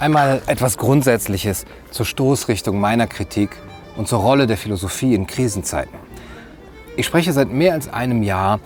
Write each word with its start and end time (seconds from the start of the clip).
Einmal 0.00 0.42
etwas 0.46 0.78
Grundsätzliches 0.78 1.64
zur 1.90 2.06
Stoßrichtung 2.06 2.78
meiner 2.78 3.08
Kritik 3.08 3.50
und 3.96 4.06
zur 4.06 4.20
Rolle 4.20 4.46
der 4.46 4.56
Philosophie 4.56 5.14
in 5.14 5.26
Krisenzeiten. 5.26 5.98
Ich 6.96 7.06
spreche 7.06 7.32
seit 7.32 7.50
mehr 7.50 7.72
als 7.72 7.92
einem 7.92 8.22
Jahr 8.22 8.60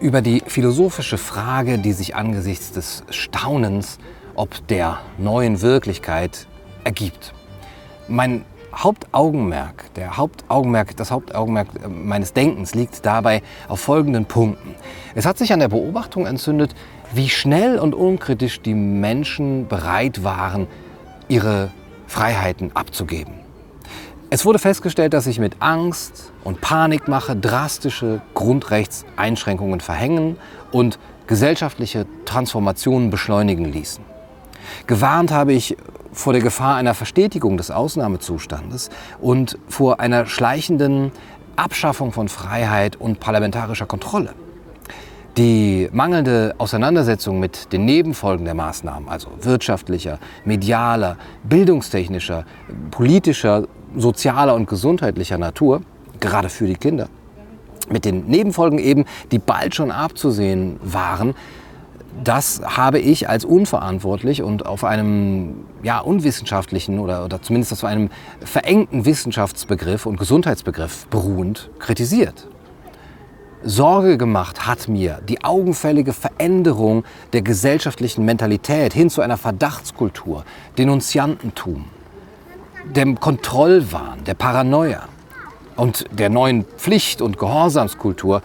über 0.00 0.20
die 0.20 0.42
philosophische 0.46 1.16
Frage, 1.16 1.78
die 1.78 1.92
sich 1.92 2.14
angesichts 2.14 2.72
des 2.72 3.04
Staunens 3.08 3.98
ob 4.34 4.66
der 4.68 4.98
neuen 5.16 5.62
Wirklichkeit 5.62 6.46
ergibt. 6.84 7.32
Mein 8.06 8.44
Hauptaugenmerk, 8.76 9.94
der 9.94 10.16
Hauptaugenmerk, 10.16 10.96
das 10.96 11.10
Hauptaugenmerk 11.10 11.68
äh, 11.82 11.88
meines 11.88 12.32
Denkens 12.32 12.74
liegt 12.74 13.06
dabei 13.06 13.42
auf 13.68 13.80
folgenden 13.80 14.26
Punkten. 14.26 14.74
Es 15.14 15.24
hat 15.24 15.38
sich 15.38 15.52
an 15.52 15.60
der 15.60 15.68
Beobachtung 15.68 16.26
entzündet, 16.26 16.74
wie 17.14 17.28
schnell 17.28 17.78
und 17.78 17.94
unkritisch 17.94 18.60
die 18.60 18.74
Menschen 18.74 19.66
bereit 19.68 20.24
waren, 20.24 20.66
ihre 21.28 21.70
Freiheiten 22.06 22.70
abzugeben. 22.74 23.34
Es 24.28 24.44
wurde 24.44 24.58
festgestellt, 24.58 25.14
dass 25.14 25.24
sich 25.24 25.38
mit 25.38 25.56
Angst 25.60 26.32
und 26.44 26.60
Panikmache 26.60 27.36
drastische 27.36 28.20
Grundrechtseinschränkungen 28.34 29.80
verhängen 29.80 30.36
und 30.72 30.98
gesellschaftliche 31.26 32.06
Transformationen 32.24 33.10
beschleunigen 33.10 33.64
ließen. 33.64 34.04
Gewarnt 34.86 35.30
habe 35.30 35.52
ich 35.52 35.76
vor 36.16 36.32
der 36.32 36.42
Gefahr 36.42 36.76
einer 36.76 36.94
Verstetigung 36.94 37.56
des 37.56 37.70
Ausnahmezustandes 37.70 38.90
und 39.20 39.58
vor 39.68 40.00
einer 40.00 40.26
schleichenden 40.26 41.12
Abschaffung 41.56 42.10
von 42.12 42.28
Freiheit 42.28 42.96
und 42.96 43.20
parlamentarischer 43.20 43.86
Kontrolle. 43.86 44.30
Die 45.36 45.88
mangelnde 45.92 46.54
Auseinandersetzung 46.56 47.38
mit 47.38 47.70
den 47.72 47.84
Nebenfolgen 47.84 48.46
der 48.46 48.54
Maßnahmen, 48.54 49.08
also 49.08 49.28
wirtschaftlicher, 49.42 50.18
medialer, 50.46 51.18
bildungstechnischer, 51.44 52.46
politischer, 52.90 53.68
sozialer 53.94 54.54
und 54.54 54.66
gesundheitlicher 54.66 55.36
Natur, 55.36 55.82
gerade 56.20 56.48
für 56.48 56.66
die 56.66 56.76
Kinder, 56.76 57.08
mit 57.90 58.06
den 58.06 58.26
Nebenfolgen 58.26 58.78
eben, 58.78 59.04
die 59.30 59.38
bald 59.38 59.74
schon 59.74 59.90
abzusehen 59.90 60.80
waren, 60.82 61.34
das 62.22 62.60
habe 62.64 62.98
ich 62.98 63.28
als 63.28 63.44
unverantwortlich 63.44 64.42
und 64.42 64.66
auf 64.66 64.84
einem 64.84 65.64
ja, 65.82 66.00
unwissenschaftlichen 66.00 66.98
oder, 66.98 67.24
oder 67.24 67.42
zumindest 67.42 67.72
auf 67.72 67.84
einem 67.84 68.10
verengten 68.40 69.04
Wissenschaftsbegriff 69.04 70.06
und 70.06 70.18
Gesundheitsbegriff 70.18 71.06
beruhend 71.08 71.70
kritisiert. 71.78 72.48
Sorge 73.62 74.16
gemacht 74.16 74.66
hat 74.66 74.86
mir 74.86 75.20
die 75.28 75.42
augenfällige 75.42 76.12
Veränderung 76.12 77.04
der 77.32 77.42
gesellschaftlichen 77.42 78.24
Mentalität 78.24 78.92
hin 78.92 79.10
zu 79.10 79.22
einer 79.22 79.36
Verdachtskultur, 79.36 80.44
Denunziantentum, 80.78 81.86
dem 82.94 83.18
Kontrollwahn, 83.18 84.24
der 84.24 84.34
Paranoia 84.34 85.08
und 85.74 86.04
der 86.12 86.30
neuen 86.30 86.64
Pflicht- 86.64 87.20
und 87.20 87.38
Gehorsamskultur, 87.38 88.42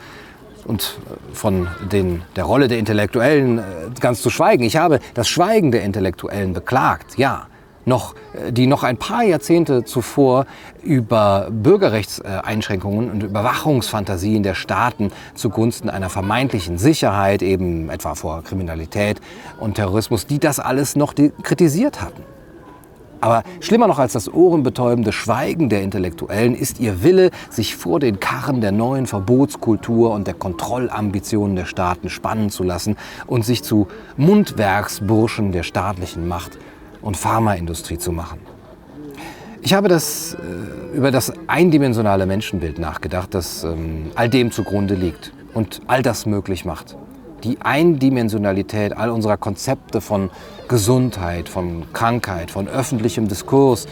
und 0.65 0.99
von 1.33 1.67
den, 1.91 2.21
der 2.35 2.43
Rolle 2.43 2.67
der 2.67 2.79
Intellektuellen 2.79 3.59
äh, 3.59 3.61
ganz 3.99 4.21
zu 4.21 4.29
schweigen. 4.29 4.63
Ich 4.63 4.77
habe 4.77 4.99
das 5.13 5.27
Schweigen 5.27 5.71
der 5.71 5.83
Intellektuellen 5.83 6.53
beklagt, 6.53 7.17
ja. 7.17 7.47
Noch, 7.83 8.13
äh, 8.33 8.51
die 8.53 8.67
noch 8.67 8.83
ein 8.83 8.97
paar 8.97 9.23
Jahrzehnte 9.23 9.83
zuvor 9.83 10.45
über 10.83 11.47
Bürgerrechtseinschränkungen 11.49 13.09
und 13.09 13.23
Überwachungsfantasien 13.23 14.43
der 14.43 14.53
Staaten 14.53 15.11
zugunsten 15.33 15.89
einer 15.89 16.09
vermeintlichen 16.09 16.77
Sicherheit, 16.77 17.41
eben 17.41 17.89
etwa 17.89 18.13
vor 18.13 18.43
Kriminalität 18.43 19.19
und 19.59 19.75
Terrorismus, 19.75 20.27
die 20.27 20.39
das 20.39 20.59
alles 20.59 20.95
noch 20.95 21.15
kritisiert 21.41 22.01
hatten. 22.01 22.23
Aber 23.21 23.43
schlimmer 23.59 23.87
noch 23.87 23.99
als 23.99 24.13
das 24.13 24.33
ohrenbetäubende 24.33 25.11
Schweigen 25.11 25.69
der 25.69 25.83
Intellektuellen 25.83 26.55
ist 26.55 26.79
ihr 26.79 27.03
Wille, 27.03 27.29
sich 27.51 27.75
vor 27.75 27.99
den 27.99 28.19
Karren 28.19 28.61
der 28.61 28.71
neuen 28.71 29.05
Verbotskultur 29.05 30.11
und 30.11 30.25
der 30.25 30.33
Kontrollambitionen 30.33 31.55
der 31.55 31.65
Staaten 31.65 32.09
spannen 32.09 32.49
zu 32.49 32.63
lassen 32.63 32.97
und 33.27 33.45
sich 33.45 33.63
zu 33.63 33.87
Mundwerksburschen 34.17 35.51
der 35.51 35.61
staatlichen 35.61 36.27
Macht 36.27 36.57
und 37.03 37.15
Pharmaindustrie 37.15 37.99
zu 37.99 38.11
machen. 38.11 38.39
Ich 39.61 39.75
habe 39.75 39.87
das, 39.87 40.33
äh, 40.33 40.97
über 40.97 41.11
das 41.11 41.31
eindimensionale 41.45 42.25
Menschenbild 42.25 42.79
nachgedacht, 42.79 43.35
das 43.35 43.63
ähm, 43.63 44.09
all 44.15 44.27
dem 44.27 44.51
zugrunde 44.51 44.95
liegt 44.95 45.31
und 45.53 45.81
all 45.85 46.01
das 46.01 46.25
möglich 46.25 46.65
macht 46.65 46.97
die 47.43 47.61
Eindimensionalität 47.61 48.95
all 48.95 49.09
unserer 49.09 49.37
Konzepte 49.37 50.01
von 50.01 50.29
Gesundheit, 50.67 51.49
von 51.49 51.83
Krankheit, 51.93 52.51
von 52.51 52.67
öffentlichem 52.67 53.27
Diskurs, 53.27 53.87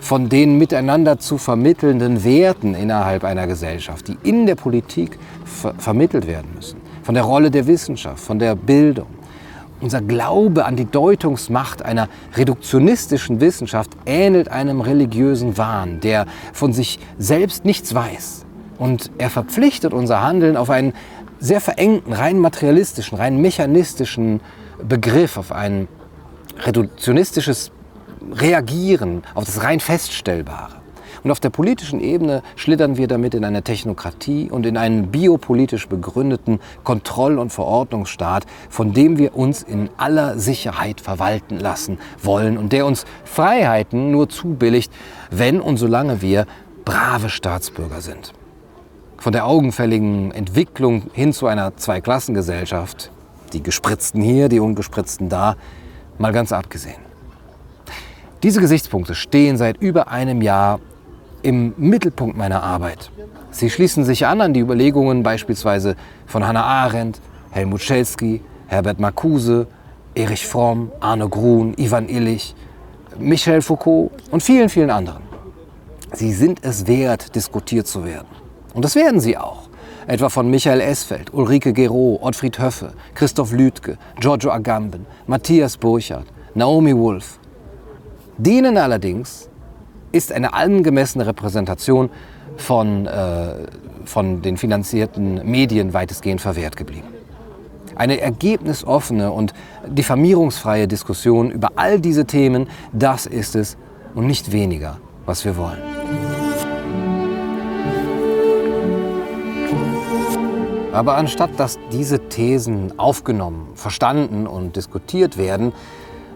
von 0.00 0.28
den 0.28 0.58
miteinander 0.58 1.18
zu 1.18 1.38
vermittelnden 1.38 2.24
Werten 2.24 2.74
innerhalb 2.74 3.24
einer 3.24 3.46
Gesellschaft, 3.46 4.08
die 4.08 4.18
in 4.22 4.46
der 4.46 4.56
Politik 4.56 5.18
ver 5.44 5.74
vermittelt 5.78 6.26
werden 6.26 6.50
müssen, 6.54 6.80
von 7.02 7.14
der 7.14 7.24
Rolle 7.24 7.50
der 7.50 7.66
Wissenschaft, 7.66 8.20
von 8.20 8.38
der 8.38 8.56
Bildung. 8.56 9.06
Unser 9.80 10.00
Glaube 10.00 10.64
an 10.64 10.76
die 10.76 10.84
Deutungsmacht 10.84 11.84
einer 11.84 12.08
reduktionistischen 12.36 13.40
Wissenschaft 13.40 13.90
ähnelt 14.06 14.48
einem 14.48 14.80
religiösen 14.80 15.58
Wahn, 15.58 16.00
der 16.00 16.26
von 16.52 16.72
sich 16.72 17.00
selbst 17.18 17.64
nichts 17.64 17.92
weiß. 17.94 18.44
Und 18.78 19.10
er 19.18 19.30
verpflichtet 19.30 19.92
unser 19.92 20.22
Handeln 20.22 20.56
auf 20.56 20.70
einen 20.70 20.92
sehr 21.42 21.60
verengten, 21.60 22.12
rein 22.12 22.38
materialistischen, 22.38 23.18
rein 23.18 23.40
mechanistischen 23.40 24.40
Begriff, 24.80 25.36
auf 25.36 25.50
ein 25.50 25.88
reduktionistisches 26.64 27.72
Reagieren, 28.32 29.24
auf 29.34 29.44
das 29.44 29.64
rein 29.64 29.80
Feststellbare. 29.80 30.76
Und 31.24 31.32
auf 31.32 31.40
der 31.40 31.50
politischen 31.50 32.00
Ebene 32.00 32.42
schlittern 32.54 32.96
wir 32.96 33.08
damit 33.08 33.34
in 33.34 33.44
eine 33.44 33.62
Technokratie 33.62 34.50
und 34.50 34.66
in 34.66 34.76
einen 34.76 35.10
biopolitisch 35.10 35.88
begründeten 35.88 36.60
Kontroll- 36.84 37.38
und 37.38 37.52
Verordnungsstaat, 37.52 38.44
von 38.70 38.92
dem 38.92 39.18
wir 39.18 39.36
uns 39.36 39.62
in 39.62 39.90
aller 39.96 40.38
Sicherheit 40.38 41.00
verwalten 41.00 41.58
lassen 41.58 41.98
wollen 42.22 42.56
und 42.56 42.72
der 42.72 42.86
uns 42.86 43.04
Freiheiten 43.24 44.12
nur 44.12 44.28
zubilligt, 44.28 44.92
wenn 45.30 45.60
und 45.60 45.76
solange 45.76 46.22
wir 46.22 46.46
brave 46.84 47.28
Staatsbürger 47.28 48.00
sind 48.00 48.32
von 49.22 49.32
der 49.32 49.46
augenfälligen 49.46 50.32
Entwicklung 50.32 51.04
hin 51.12 51.32
zu 51.32 51.46
einer 51.46 51.76
Zweiklassengesellschaft, 51.76 53.12
die 53.52 53.62
Gespritzten 53.62 54.20
hier, 54.20 54.48
die 54.48 54.58
Ungespritzten 54.58 55.28
da, 55.28 55.54
mal 56.18 56.32
ganz 56.32 56.50
abgesehen. 56.50 57.00
Diese 58.42 58.60
Gesichtspunkte 58.60 59.14
stehen 59.14 59.56
seit 59.56 59.80
über 59.80 60.08
einem 60.08 60.42
Jahr 60.42 60.80
im 61.42 61.72
Mittelpunkt 61.76 62.36
meiner 62.36 62.64
Arbeit. 62.64 63.12
Sie 63.52 63.70
schließen 63.70 64.04
sich 64.04 64.26
an 64.26 64.40
an 64.40 64.54
die 64.54 64.60
Überlegungen 64.60 65.22
beispielsweise 65.22 65.94
von 66.26 66.44
Hannah 66.44 66.64
Arendt, 66.64 67.20
Helmut 67.52 67.80
Schelsky, 67.80 68.40
Herbert 68.66 68.98
Marcuse, 68.98 69.68
Erich 70.16 70.48
Fromm, 70.48 70.90
Arno 70.98 71.28
Grun, 71.28 71.74
Ivan 71.76 72.08
Illich, 72.08 72.56
Michel 73.20 73.62
Foucault 73.62 74.10
und 74.32 74.42
vielen, 74.42 74.68
vielen 74.68 74.90
anderen. 74.90 75.22
Sie 76.12 76.32
sind 76.32 76.64
es 76.64 76.88
wert, 76.88 77.36
diskutiert 77.36 77.86
zu 77.86 78.04
werden. 78.04 78.41
Und 78.74 78.84
das 78.84 78.94
werden 78.94 79.20
sie 79.20 79.36
auch. 79.36 79.68
Etwa 80.06 80.28
von 80.28 80.50
Michael 80.50 80.80
Esfeld, 80.80 81.32
Ulrike 81.32 81.72
Gero, 81.72 82.18
Ottfried 82.22 82.58
Höffe, 82.58 82.92
Christoph 83.14 83.52
Lüdke, 83.52 83.98
Giorgio 84.18 84.50
Agamben, 84.50 85.06
Matthias 85.26 85.76
Burchardt, 85.76 86.26
Naomi 86.54 86.96
Wolf. 86.96 87.38
Denen 88.36 88.76
allerdings 88.76 89.48
ist 90.10 90.32
eine 90.32 90.54
angemessene 90.54 91.26
Repräsentation 91.26 92.10
von, 92.56 93.06
äh, 93.06 93.54
von 94.04 94.42
den 94.42 94.56
finanzierten 94.56 95.48
Medien 95.48 95.94
weitestgehend 95.94 96.40
verwehrt 96.40 96.76
geblieben. 96.76 97.08
Eine 97.94 98.20
ergebnisoffene 98.20 99.30
und 99.30 99.52
diffamierungsfreie 99.86 100.88
Diskussion 100.88 101.50
über 101.50 101.72
all 101.76 102.00
diese 102.00 102.24
Themen, 102.24 102.68
das 102.92 103.26
ist 103.26 103.54
es 103.54 103.76
und 104.14 104.26
nicht 104.26 104.50
weniger, 104.52 104.98
was 105.26 105.44
wir 105.44 105.56
wollen. 105.56 105.78
Aber 110.92 111.16
anstatt 111.16 111.58
dass 111.58 111.78
diese 111.90 112.28
Thesen 112.28 112.98
aufgenommen, 112.98 113.68
verstanden 113.74 114.46
und 114.46 114.76
diskutiert 114.76 115.38
werden, 115.38 115.72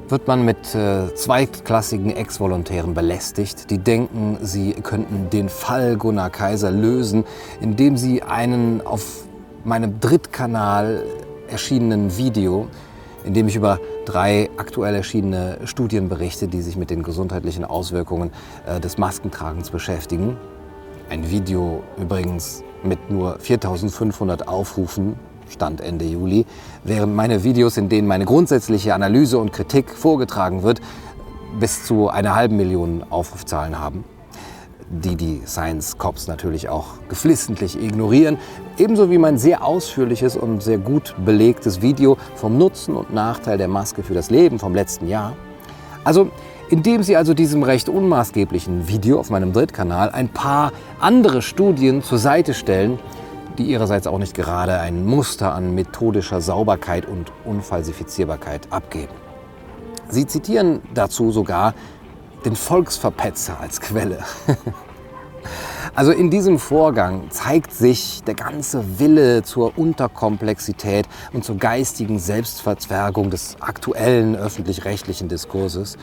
wird 0.08 0.26
man 0.26 0.46
mit 0.46 0.74
äh, 0.74 1.14
zweitklassigen 1.14 2.10
Ex-Volontären 2.16 2.94
belästigt, 2.94 3.70
die 3.70 3.78
denken, 3.78 4.38
sie 4.40 4.72
könnten 4.72 5.28
den 5.30 5.50
Fall 5.50 5.96
Gunnar 5.96 6.30
Kaiser 6.30 6.70
lösen, 6.70 7.24
indem 7.60 7.98
sie 7.98 8.22
einen 8.22 8.86
auf 8.86 9.24
meinem 9.64 10.00
Drittkanal 10.00 11.02
erschienenen 11.48 12.16
Video, 12.16 12.68
in 13.24 13.34
dem 13.34 13.48
ich 13.48 13.56
über 13.56 13.78
drei 14.06 14.48
aktuell 14.56 14.94
erschienene 14.94 15.58
Studien 15.64 16.08
berichte, 16.08 16.48
die 16.48 16.62
sich 16.62 16.76
mit 16.76 16.88
den 16.88 17.02
gesundheitlichen 17.02 17.64
Auswirkungen 17.64 18.30
äh, 18.66 18.80
des 18.80 18.96
Maskentragens 18.96 19.70
beschäftigen. 19.70 20.38
Ein 21.10 21.28
Video 21.30 21.82
übrigens 21.98 22.62
mit 22.82 23.10
nur 23.10 23.38
4500 23.38 24.48
Aufrufen, 24.48 25.16
Stand 25.48 25.80
Ende 25.80 26.04
Juli, 26.04 26.44
während 26.84 27.14
meine 27.14 27.44
Videos, 27.44 27.76
in 27.76 27.88
denen 27.88 28.08
meine 28.08 28.24
grundsätzliche 28.24 28.94
Analyse 28.94 29.38
und 29.38 29.52
Kritik 29.52 29.90
vorgetragen 29.90 30.62
wird, 30.62 30.80
bis 31.58 31.84
zu 31.84 32.08
einer 32.08 32.34
halben 32.34 32.56
Million 32.56 33.04
Aufrufzahlen 33.08 33.78
haben, 33.78 34.04
die 34.90 35.16
die 35.16 35.42
Science 35.46 35.98
Cops 35.98 36.26
natürlich 36.26 36.68
auch 36.68 36.94
geflissentlich 37.08 37.80
ignorieren, 37.80 38.38
ebenso 38.78 39.10
wie 39.10 39.18
mein 39.18 39.38
sehr 39.38 39.64
ausführliches 39.64 40.36
und 40.36 40.62
sehr 40.62 40.78
gut 40.78 41.14
belegtes 41.24 41.82
Video 41.82 42.16
vom 42.34 42.58
Nutzen 42.58 42.94
und 42.94 43.12
Nachteil 43.12 43.58
der 43.58 43.68
Maske 43.68 44.02
für 44.02 44.14
das 44.14 44.30
Leben 44.30 44.58
vom 44.58 44.74
letzten 44.74 45.08
Jahr. 45.08 45.34
Also 46.06 46.30
indem 46.68 47.02
Sie 47.02 47.16
also 47.16 47.34
diesem 47.34 47.64
recht 47.64 47.88
unmaßgeblichen 47.88 48.86
Video 48.86 49.18
auf 49.18 49.28
meinem 49.28 49.52
Drittkanal 49.52 50.10
ein 50.10 50.28
paar 50.28 50.72
andere 51.00 51.42
Studien 51.42 52.04
zur 52.04 52.18
Seite 52.18 52.54
stellen, 52.54 53.00
die 53.58 53.64
ihrerseits 53.64 54.06
auch 54.06 54.18
nicht 54.18 54.32
gerade 54.32 54.78
ein 54.78 55.04
Muster 55.04 55.52
an 55.52 55.74
methodischer 55.74 56.40
Sauberkeit 56.40 57.06
und 57.06 57.32
Unfalsifizierbarkeit 57.44 58.68
abgeben. 58.70 59.14
Sie 60.08 60.28
zitieren 60.28 60.80
dazu 60.94 61.32
sogar 61.32 61.74
den 62.44 62.54
Volksverpetzer 62.54 63.58
als 63.60 63.80
Quelle. 63.80 64.20
Also 65.96 66.12
in 66.12 66.28
diesem 66.28 66.58
Vorgang 66.58 67.30
zeigt 67.30 67.72
sich 67.72 68.22
der 68.26 68.34
ganze 68.34 68.98
Wille 68.98 69.42
zur 69.44 69.78
Unterkomplexität 69.78 71.08
und 71.32 71.42
zur 71.42 71.56
geistigen 71.56 72.18
Selbstverzwergung 72.18 73.30
des 73.30 73.56
aktuellen 73.60 74.36
öffentlich-rechtlichen 74.36 75.30
Diskurses. 75.30 75.96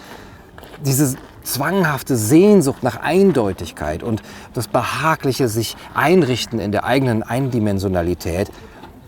Diese 0.84 1.16
zwanghafte 1.44 2.18
Sehnsucht 2.18 2.82
nach 2.82 3.02
Eindeutigkeit 3.02 4.02
und 4.02 4.24
das 4.56 4.68
behagliche 4.68 5.48
sich 5.48 5.78
einrichten 5.94 6.58
in 6.58 6.72
der 6.72 6.86
eigenen 6.86 7.22
Eindimensionalität, 7.22 8.50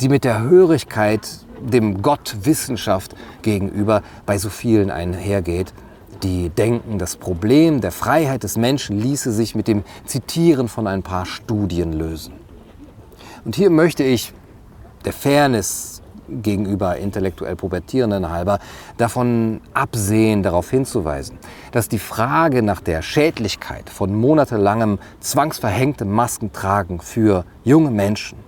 die 0.01 0.09
mit 0.09 0.23
der 0.23 0.43
Hörigkeit 0.43 1.27
dem 1.61 2.03
Gott 2.03 2.35
Wissenschaft 2.43 3.15
gegenüber 3.41 4.03
bei 4.27 4.38
so 4.38 4.49
vielen 4.49 4.91
einhergeht, 4.91 5.73
die 6.25 6.50
denken, 6.50 6.98
das 6.98 7.18
Problem 7.18 7.81
der 7.81 7.92
Freiheit 7.92 8.42
des 8.44 8.57
Menschen 8.57 9.00
ließe 9.00 9.31
sich 9.31 9.54
mit 9.54 9.68
dem 9.68 9.83
Zitieren 10.06 10.68
von 10.68 10.88
ein 10.88 11.04
paar 11.04 11.25
Studien 11.25 11.94
lösen. 11.94 12.33
Und 13.44 13.56
hier 13.56 13.69
möchte 13.69 14.04
ich 14.04 14.33
der 15.06 15.13
Fairness 15.13 16.01
gegenüber 16.27 16.98
intellektuell 16.98 17.56
Pubertierenden 17.56 18.31
halber 18.31 18.57
davon 18.98 19.62
absehen, 19.75 20.42
darauf 20.42 20.72
hinzuweisen, 20.72 21.38
dass 21.72 21.88
die 21.88 22.00
Frage 22.00 22.63
nach 22.63 22.81
der 22.81 23.04
Schädlichkeit 23.04 23.92
von 23.92 24.16
monatelangem 24.16 24.98
zwangsverhängtem 25.19 26.10
Maskentragen 26.10 27.00
für 27.00 27.45
junge 27.63 27.92
Menschen 27.92 28.39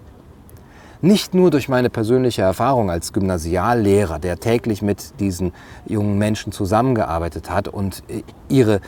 nicht 1.02 1.34
nur 1.34 1.52
durch 1.52 1.70
meine 1.70 1.90
persönliche 1.90 2.42
Erfahrung 2.42 2.90
als 2.90 3.14
Gymnasiallehrer, 3.14 4.20
der 4.20 4.40
täglich 4.40 4.82
mit 4.82 5.20
diesen 5.20 5.54
jungen 5.86 6.18
Menschen 6.18 6.52
zusammengearbeitet 6.52 7.50
hat 7.50 7.68
und 7.68 8.04
ihre 8.50 8.82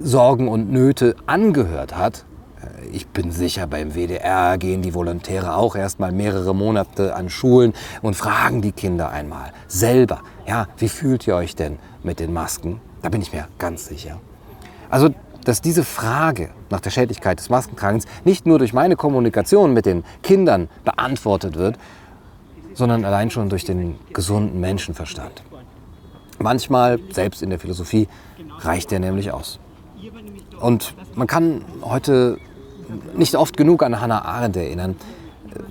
Sorgen 0.00 0.48
und 0.48 0.70
Nöte 0.70 1.16
angehört 1.26 1.96
hat. 1.96 2.24
Ich 2.92 3.06
bin 3.08 3.30
sicher, 3.30 3.66
beim 3.66 3.94
WDR 3.94 4.58
gehen 4.58 4.82
die 4.82 4.94
Volontäre 4.94 5.54
auch 5.54 5.76
erst 5.76 6.00
mal 6.00 6.12
mehrere 6.12 6.54
Monate 6.54 7.14
an 7.14 7.28
Schulen 7.28 7.74
und 8.02 8.14
fragen 8.14 8.62
die 8.62 8.72
Kinder 8.72 9.10
einmal 9.10 9.50
selber, 9.68 10.20
ja, 10.46 10.66
wie 10.76 10.88
fühlt 10.88 11.26
ihr 11.26 11.36
euch 11.36 11.54
denn 11.54 11.78
mit 12.02 12.18
den 12.18 12.32
Masken? 12.32 12.80
Da 13.02 13.08
bin 13.08 13.22
ich 13.22 13.32
mir 13.32 13.46
ganz 13.58 13.86
sicher. 13.86 14.18
Also 14.90 15.10
dass 15.46 15.60
diese 15.60 15.84
Frage 15.84 16.50
nach 16.70 16.80
der 16.80 16.90
Schädlichkeit 16.90 17.38
des 17.38 17.50
Maskentragens 17.50 18.04
nicht 18.24 18.46
nur 18.46 18.58
durch 18.58 18.72
meine 18.72 18.96
Kommunikation 18.96 19.72
mit 19.72 19.86
den 19.86 20.02
Kindern 20.24 20.68
beantwortet 20.84 21.54
wird, 21.54 21.78
sondern 22.74 23.04
allein 23.04 23.30
schon 23.30 23.48
durch 23.48 23.64
den 23.64 23.94
gesunden 24.12 24.60
Menschenverstand. 24.60 25.44
Manchmal, 26.40 26.98
selbst 27.12 27.42
in 27.42 27.50
der 27.50 27.60
Philosophie, 27.60 28.08
reicht 28.58 28.90
der 28.90 28.98
nämlich 28.98 29.30
aus. 29.30 29.60
Und 30.60 30.94
man 31.14 31.28
kann 31.28 31.64
heute 31.80 32.38
nicht 33.14 33.36
oft 33.36 33.56
genug 33.56 33.84
an 33.84 34.00
Hannah 34.00 34.24
Arendt 34.24 34.56
erinnern. 34.56 34.96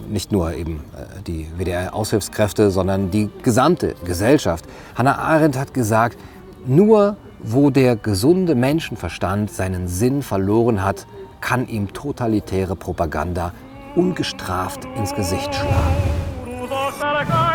Nicht 0.08 0.32
nur 0.32 0.54
eben 0.54 0.84
äh, 0.96 1.22
die 1.28 1.48
WDR-Aushilfskräfte, 1.58 2.72
sondern 2.72 3.12
die 3.12 3.30
gesamte 3.44 3.96
Gesellschaft. 4.06 4.66
Hannah 4.96 5.18
Arendt 5.18 5.58
hat 5.58 5.74
gesagt, 5.74 6.18
nur 6.66 7.18
wo 7.48 7.70
der 7.70 7.96
gesunde 7.96 8.56
Menschenverstand 8.56 9.52
seinen 9.52 9.88
Sinn 9.88 10.24
verloren 10.24 10.84
hat, 10.84 11.06
kann 11.42 11.68
ihm 11.68 11.94
totalitäre 11.94 12.76
Propaganda 12.76 13.54
ungestraft 13.96 14.86
ins 14.98 15.14
Gesicht 15.14 15.54
schlagen. 15.54 17.55